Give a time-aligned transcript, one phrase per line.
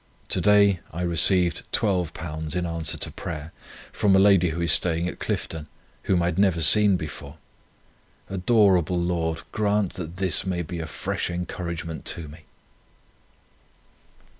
[0.29, 3.51] To day I received £12 in answer to prayer,
[3.91, 5.67] from a lady who is staying at Clifton,
[6.05, 7.37] whom I had never seen before.
[8.27, 12.45] Adorable Lord, grant that this may be a fresh encouragement to me!"